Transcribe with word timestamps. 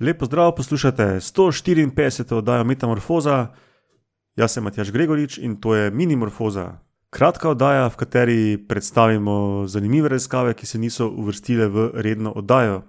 Lepo 0.00 0.26
zdrav, 0.26 0.54
poslušate 0.54 1.02
154. 1.02 2.34
oddajo 2.34 2.64
Metamorfoza. 2.64 3.46
Jaz 4.36 4.52
sem 4.52 4.64
Matjaš 4.64 4.90
Gregorič 4.90 5.38
in 5.38 5.56
to 5.60 5.74
je 5.74 5.90
Minimorfoza. 5.90 6.78
Kratka 7.10 7.50
oddaja, 7.50 7.88
v 7.88 7.96
kateri 7.96 8.58
predstavimo 8.68 9.66
zanimive 9.66 10.08
raziskave, 10.08 10.54
ki 10.54 10.66
se 10.66 10.78
niso 10.78 11.08
uvrstile 11.08 11.66
v 11.68 11.90
redno 11.94 12.30
oddajo. 12.30 12.82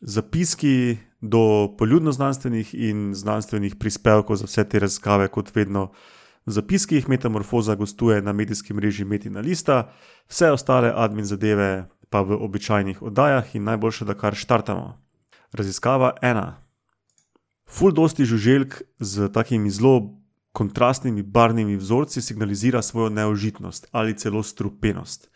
Zapiski 0.00 0.98
do 1.20 1.70
poljudno-znanstvenih 1.78 2.74
in 2.74 3.14
znanstvenih 3.14 3.76
prispevkov 3.76 4.36
za 4.36 4.48
vse 4.50 4.64
te 4.64 4.78
raziskave, 4.78 5.28
kot 5.28 5.54
vedno 5.54 5.92
v 6.46 6.50
zapiskih 6.50 7.08
Metamorfoza 7.08 7.74
gostuje 7.74 8.22
na 8.22 8.32
medijskem 8.32 8.76
mreži 8.76 9.04
Metina 9.04 9.40
Lista, 9.40 9.92
vse 10.26 10.50
ostale 10.50 10.90
admin 10.96 11.24
zadeve 11.24 11.86
pa 12.08 12.22
v 12.26 12.34
običajnih 12.42 13.02
oddajah 13.02 13.54
in 13.54 13.64
najboljše, 13.64 14.04
da 14.04 14.18
kar 14.18 14.34
štartamo. 14.34 15.09
Raziskava 15.52 16.14
ena. 16.22 16.62
Ful 17.66 17.92
dosti 17.92 18.24
žuželk 18.24 18.82
z 18.98 19.28
takimi 19.32 19.70
zelo 19.70 20.20
kontrastnimi 20.52 21.22
barvnimi 21.22 21.76
vzorci 21.76 22.22
signalizira 22.22 22.82
svojo 22.82 23.08
neožitnost 23.08 23.86
ali 23.92 24.16
celo 24.18 24.42
strupenost. 24.42 25.30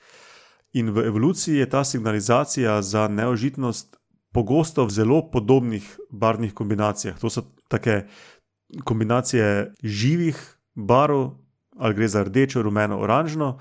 In 0.72 0.91
v 0.91 1.06
evoluciji 1.06 1.56
je 1.56 1.70
ta 1.70 1.84
signalizacija 1.84 2.82
za 2.82 3.08
neožitnost 3.08 3.96
pogosto 4.32 4.84
v 4.84 4.91
zelo 4.91 5.30
podobnih 5.30 5.86
barvnih 6.10 6.55
kombinacijah. 6.55 7.19
To 7.19 7.30
so 7.30 7.46
take 7.69 8.06
kombinacije 8.84 9.74
živih 9.83 10.58
barv, 10.74 11.30
ali 11.78 11.94
gre 11.94 12.08
za 12.08 12.22
rdečo, 12.22 12.62
rumeno, 12.62 12.98
oranžno, 12.98 13.58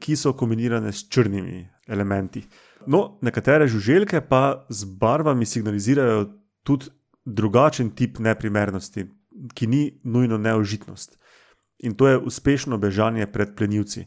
ki 0.00 0.16
so 0.16 0.32
kombinirane 0.32 0.92
s 0.92 1.08
črnimi 1.08 1.68
elementi. 1.86 2.42
No, 2.86 3.18
nekatere 3.22 3.66
žuželke 3.68 4.20
pa 4.20 4.66
z 4.68 4.84
barvami 4.84 5.46
signalizirajo 5.46 6.26
tudi 6.62 6.90
drugačen 7.24 7.90
tip 7.96 8.18
neprimernosti, 8.18 9.06
ki 9.54 9.66
ni 9.66 9.82
nujno 10.04 10.38
neožitnost. 10.38 11.18
In 11.78 11.94
to 11.94 12.08
je 12.08 12.18
uspešno 12.18 12.78
bežanje 12.78 13.26
pred 13.26 13.56
plenilci. 13.56 14.06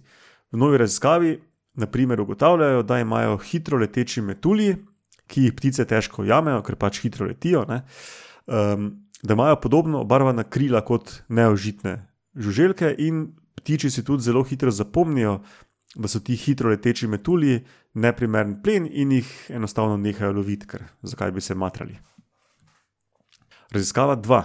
V 0.51 0.57
novi 0.57 0.77
raziskavi, 0.77 1.39
naprimer, 1.77 2.21
ugotavljajo, 2.21 2.83
da 2.83 2.99
imajo 2.99 3.37
hitro 3.37 3.77
leteči 3.77 4.21
metulji, 4.21 4.75
ki 5.27 5.43
jih 5.43 5.53
ptice 5.53 5.85
težko 5.85 6.23
jamejo, 6.23 6.61
ker 6.63 6.77
pač 6.79 7.01
hitro 7.03 7.27
letijo, 7.27 7.65
um, 7.67 8.87
da 9.23 9.33
imajo 9.33 9.59
podobno 9.61 10.01
obarvana 10.01 10.43
krila 10.43 10.81
kot 10.81 11.21
neožitne 11.29 11.99
žuželke, 12.37 12.95
in 12.97 13.27
ptiči 13.57 13.89
si 13.91 14.03
tudi 14.05 14.23
zelo 14.23 14.43
hitro 14.43 14.71
zapomnijo, 14.71 15.41
da 15.95 16.07
so 16.07 16.19
ti 16.19 16.35
hitro 16.35 16.69
leteči 16.69 17.07
metulji 17.07 17.61
neprimeren 17.93 18.61
plen 18.63 18.87
in 18.91 19.11
jih 19.11 19.29
enostavno 19.49 19.97
nehajo 19.97 20.31
loviti, 20.31 20.67
ker 20.67 20.83
zakaj 21.01 21.31
bi 21.31 21.41
se 21.41 21.55
matrali. 21.55 21.97
Raziskava 23.71 24.15
2. 24.15 24.41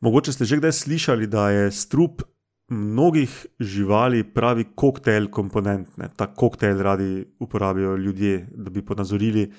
Mogoče 0.00 0.32
ste 0.32 0.44
že 0.44 0.56
kdaj 0.60 0.72
slišali, 0.72 1.26
da 1.26 1.50
je 1.50 1.70
strup 1.72 2.22
mnogih 2.68 3.46
živali 3.60 4.24
pravi 4.24 4.64
koktejl 4.74 5.28
komponent. 5.30 5.96
Ne? 5.96 6.08
Ta 6.16 6.26
koktejl 6.34 6.82
radi 6.82 7.26
uporabljajo 7.38 7.96
ljudje, 7.96 8.48
da 8.56 8.70
bi 8.70 8.84
ponazorili, 8.84 9.52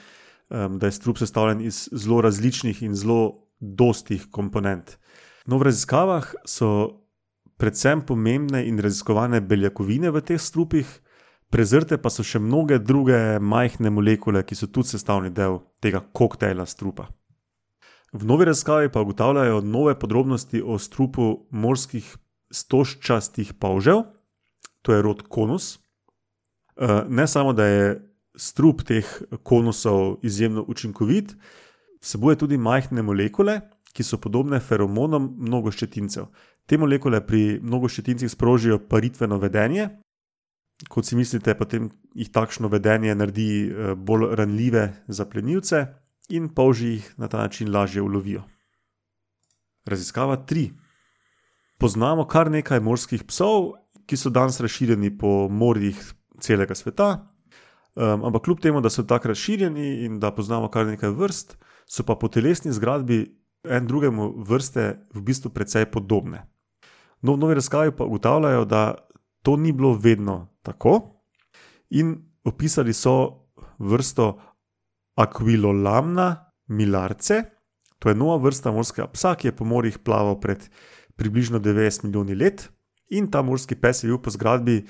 um, 0.49 0.79
da 0.79 0.87
je 0.87 0.91
strup 0.91 1.17
sestavljen 1.17 1.61
iz 1.61 1.89
zelo 1.91 2.21
različnih 2.21 2.83
in 2.83 2.95
zelo 2.95 3.47
dostih 3.59 4.27
komponent. 4.31 4.97
No, 5.45 5.57
v 5.57 5.69
raziskavah 5.69 6.33
so 6.45 7.04
predvsem 7.57 8.01
pomembne 8.01 8.65
in 8.67 8.79
raziskovane 8.79 9.41
beljakovine 9.41 10.11
v 10.11 10.21
teh 10.21 10.41
strupih, 10.41 10.87
prezrte 11.49 11.97
pa 12.01 12.09
so 12.09 12.23
še 12.25 12.39
mnoge 12.39 12.79
druge 12.79 13.39
majhne 13.39 13.91
molekule, 13.93 14.43
ki 14.43 14.55
so 14.55 14.67
tudi 14.67 14.95
sestavni 14.95 15.31
del 15.31 15.61
tega 15.83 16.03
koktejla 16.03 16.65
strupa. 16.67 17.07
V 18.15 18.23
novi 18.23 18.45
raziskavi 18.47 18.91
pa 18.91 19.01
ugotavljajo 19.03 19.61
nove 19.61 19.95
podrobnosti 19.99 20.61
o 20.63 20.79
strupu 20.79 21.47
morskih 21.51 22.07
stožčastih 22.51 23.53
pavžev, 23.59 24.05
to 24.81 24.93
je 24.93 25.01
rod 25.01 25.25
konus. 25.27 25.75
Eh, 26.75 27.03
ne 27.09 27.27
samo, 27.27 27.53
da 27.53 27.65
je 27.65 27.87
strup 28.35 28.83
teh 28.83 29.07
konusov 29.43 30.19
izjemno 30.23 30.63
učinkovit, 30.67 31.35
vsebuje 32.05 32.37
tudi 32.37 32.57
majhne 32.61 33.01
molekule, 33.01 33.59
ki 33.95 34.03
so 34.03 34.19
podobne 34.21 34.59
feromonom 34.59 35.29
mnogoščetincev. 35.47 36.27
Te 36.67 36.77
molekule 36.77 37.21
pri 37.25 37.59
mnogoščetincih 37.63 38.31
sprožijo 38.31 38.81
paritveno 38.89 39.39
vedenje. 39.41 39.87
Kot 40.91 41.07
si 41.07 41.15
mislite, 41.15 41.55
potem 41.55 41.87
jih 42.13 42.31
takšno 42.35 42.67
vedenje 42.69 43.15
naredi 43.15 43.49
eh, 43.65 43.93
bolj 43.95 44.33
ranljive 44.35 44.89
za 45.07 45.25
plenilce 45.25 45.85
in 46.29 46.49
polži 46.53 46.97
jih 46.97 47.13
na 47.21 47.29
ta 47.31 47.45
način 47.45 47.71
lažje 47.71 48.01
ulovijo. 48.01 48.43
Raziskava 49.85 50.37
3. 50.49 50.71
Poznamo 51.79 52.25
kar 52.27 52.51
nekaj 52.51 52.81
morskih 52.81 53.23
psov, 53.23 53.71
ki 54.05 54.17
so 54.17 54.29
danes 54.29 54.59
razširjeni 54.59 55.13
po 55.17 55.47
morjih 55.49 55.99
celega 56.41 56.75
sveta, 56.75 57.09
um, 57.95 58.25
ampak 58.25 58.43
kljub 58.45 58.59
temu, 58.59 58.81
da 58.81 58.89
so 58.89 59.03
tako 59.03 59.31
razširjeni 59.31 60.05
in 60.05 60.19
da 60.19 60.31
poznamo 60.35 60.69
kar 60.71 60.85
nekaj 60.87 61.09
vrst, 61.09 61.55
so 61.85 62.03
pa 62.03 62.15
po 62.15 62.27
telesni 62.27 62.73
zgradbi 62.73 63.25
en 63.63 63.87
drugemu 63.87 64.33
vrste 64.45 64.99
v 65.13 65.21
bistvu 65.21 65.49
precej 65.49 65.85
podobne. 65.85 66.45
No, 67.21 67.33
v 67.33 67.41
novi 67.41 67.55
razkavi 67.57 67.95
pa 67.95 68.05
ugotavljajo, 68.05 68.65
da 68.65 68.95
to 69.41 69.55
ni 69.57 69.71
bilo 69.71 69.93
vedno 69.93 70.47
tako, 70.61 71.21
in 71.89 72.17
opisali 72.43 72.93
so 72.93 73.45
vrsto 73.79 74.39
Aquilolamna 75.15 76.51
milarce, 76.67 77.43
to 77.99 78.09
je 78.09 78.15
nova 78.15 78.37
vrsta 78.37 78.71
morskega 78.71 79.07
psa, 79.07 79.35
ki 79.35 79.47
je 79.47 79.55
po 79.55 79.65
morjih 79.65 79.99
plaval 79.99 80.39
pred 80.39 80.69
približno 81.15 81.59
90 81.59 82.03
milijoni 82.03 82.35
let, 82.35 82.69
in 83.09 83.31
ta 83.31 83.41
morski 83.41 83.75
pes 83.75 84.03
je 84.03 84.09
bil 84.09 84.19
po 84.21 84.29
zgradbi 84.29 84.85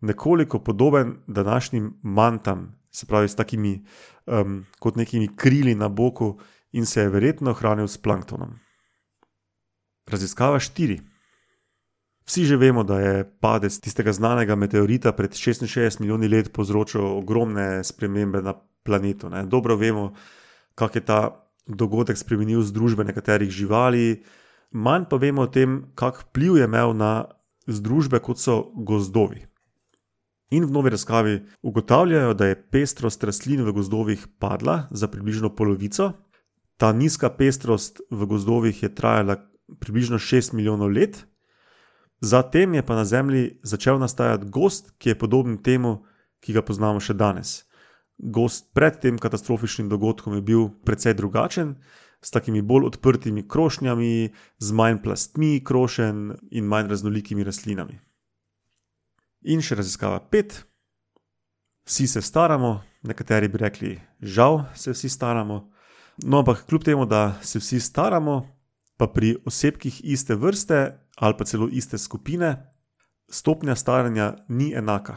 nekoliko 0.00 0.58
podoben 0.58 1.16
današnjim 1.26 2.00
mantam, 2.02 2.79
se 2.90 3.06
pravi, 3.06 3.28
s 3.28 3.38
takimi 3.38 3.84
um, 4.26 4.64
kot 4.78 4.96
nekimi 4.96 5.28
krili 5.36 5.74
na 5.74 5.88
boku, 5.88 6.38
in 6.72 6.86
se 6.86 7.00
je 7.00 7.08
verjetno 7.08 7.52
hranil 7.54 7.88
s 7.88 7.98
planktonom. 7.98 8.58
Raziskava 10.10 10.58
4. 10.58 11.00
Vsi 12.26 12.44
že 12.44 12.56
vemo, 12.56 12.84
da 12.84 13.00
je 13.00 13.24
padec 13.40 13.74
tistega 13.78 14.12
znanega 14.12 14.54
meteorita 14.54 15.12
pred 15.12 15.30
66 15.34 16.00
milijoni 16.00 16.28
let 16.28 16.52
povzročil 16.52 17.02
ogromne 17.02 17.84
spremembe 17.84 18.42
na 18.42 18.54
planetu. 18.82 19.28
Ne? 19.30 19.46
Dobro 19.46 19.76
vemo, 19.76 20.12
kako 20.74 20.98
je 20.98 21.04
ta 21.04 21.20
dogodek 21.66 22.18
spremenil 22.18 22.62
združbe 22.62 23.04
nekaterih 23.04 23.50
živali, 23.50 24.22
manj 24.70 25.04
pa 25.10 25.16
vemo 25.16 25.42
o 25.42 25.50
tem, 25.50 25.90
kak 25.94 26.22
vpliv 26.30 26.56
je 26.56 26.64
imel 26.64 26.94
na 26.94 27.24
združbe, 27.66 28.18
kot 28.18 28.38
so 28.38 28.70
gozdovi. 28.74 29.49
In 30.50 30.64
v 30.64 30.72
novi 30.74 30.90
razkavi 30.90 31.42
ugotavljajo, 31.62 32.34
da 32.34 32.46
je 32.46 32.58
pestrost 32.70 33.24
rastlin 33.24 33.62
v 33.62 33.72
gozdovih 33.72 34.26
padla 34.38 34.88
za 34.90 35.08
približno 35.08 35.54
polovico, 35.54 36.12
ta 36.76 36.92
nizka 36.92 37.30
pestrost 37.30 38.00
v 38.10 38.26
gozdovih 38.26 38.82
je 38.82 38.94
trajala 38.94 39.36
približno 39.78 40.18
6 40.18 40.54
milijonov 40.54 40.90
let, 40.90 41.26
zatem 42.20 42.74
je 42.74 42.82
pa 42.86 42.96
na 42.96 43.04
Zemlji 43.04 43.60
začel 43.62 43.98
nastajati 43.98 44.50
gost, 44.50 44.90
ki 44.98 45.08
je 45.08 45.18
podoben 45.18 45.58
temu, 45.62 46.02
ki 46.40 46.52
ga 46.52 46.62
poznamo 46.62 47.00
še 47.00 47.14
danes. 47.14 47.64
Gost 48.18 48.74
pred 48.74 48.98
tem 49.00 49.18
katastrofičnim 49.18 49.88
dogodkom 49.88 50.34
je 50.34 50.42
bil 50.42 50.68
precej 50.84 51.14
drugačen, 51.14 51.76
s 52.22 52.30
takimi 52.30 52.62
bolj 52.62 52.90
odprtimi 52.90 53.46
krošnjami, 53.48 54.30
z 54.58 54.72
manj 54.72 54.98
plastmi 55.04 55.60
krošen 55.64 56.32
in 56.50 56.64
manj 56.64 56.90
raznolikimi 56.90 57.44
rastlinami. 57.44 58.00
In 59.40 59.62
še 59.64 59.78
raziskava 59.78 60.20
pet. 60.20 60.58
Vsi 61.88 62.06
se 62.06 62.20
staramo, 62.22 62.82
nekateri 63.02 63.48
bi 63.48 63.58
rekli, 63.58 63.92
žal 64.20 64.66
se 64.76 64.92
vsi 64.92 65.08
staramo. 65.08 65.70
No, 66.24 66.42
ampak 66.42 66.66
kljub 66.68 66.84
temu, 66.84 67.06
da 67.08 67.38
se 67.42 67.58
vsi 67.58 67.80
staramo, 67.80 68.42
pa 69.00 69.08
pri 69.08 69.38
osebkih 69.48 70.02
iste 70.04 70.36
vrste 70.36 70.98
ali 71.16 71.36
pa 71.36 71.44
celo 71.44 71.68
iste 71.72 71.98
skupine, 71.98 72.52
stopnja 73.28 73.74
staranja 73.76 74.34
ni 74.48 74.74
enaka. 74.76 75.16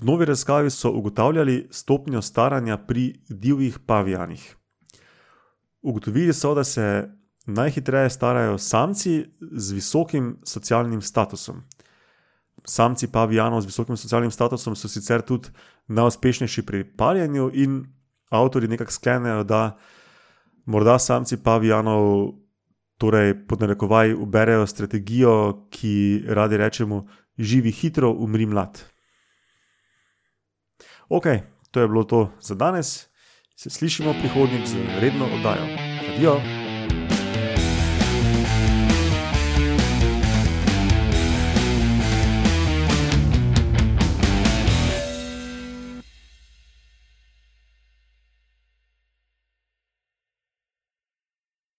V 0.00 0.04
novi 0.04 0.28
raziskavi 0.28 0.70
so 0.70 0.92
ugotavljali 0.92 1.68
stopnjo 1.70 2.22
staranja 2.22 2.76
pri 2.76 3.20
divjih 3.28 3.78
pavijanih. 3.86 4.56
Ugotovili 5.82 6.32
so, 6.32 6.54
da 6.54 6.64
se 6.64 7.08
najhitreje 7.46 8.10
starajo 8.10 8.58
samci 8.58 9.24
z 9.40 9.72
visokim 9.72 10.36
socialnim 10.44 11.02
statusom. 11.02 11.64
Samci 12.64 13.08
pavijanov 13.12 13.60
z 13.60 13.66
visokim 13.66 13.96
socialnim 13.96 14.30
statusom 14.30 14.76
so 14.76 14.88
sicer 14.88 15.22
tudi 15.22 15.48
najuspešnejši 15.88 16.62
pri 16.66 16.84
parjenju 16.96 17.50
in 17.54 17.84
avtori 18.30 18.68
nekako 18.68 18.92
sklenejo, 18.92 19.44
da 19.44 19.78
morda 20.66 20.98
samci 20.98 21.38
pavijanov, 21.42 22.34
torej 22.98 23.46
podnarekovaj, 23.48 24.12
uberejo 24.12 24.66
strategijo, 24.66 25.66
ki 25.70 26.24
radi 26.28 26.56
rečemo, 26.56 27.06
živi 27.38 27.72
hitro, 27.72 28.10
umri 28.10 28.46
mlad. 28.46 28.82
Ok, 31.08 31.24
to 31.70 31.80
je 31.80 31.88
bilo 31.88 32.04
to 32.04 32.28
za 32.40 32.54
danes. 32.54 33.08
Se 33.56 33.70
slišimo 33.70 34.14
prihodnjič 34.20 34.68
z 34.68 35.00
redno 35.00 35.24
oddajo. 35.24 35.66
Adijo. 36.14 36.57